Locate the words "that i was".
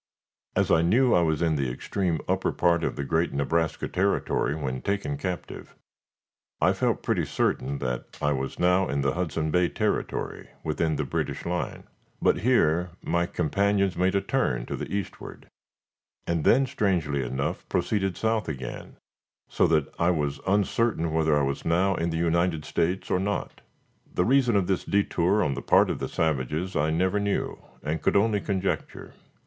7.77-8.57, 19.67-20.39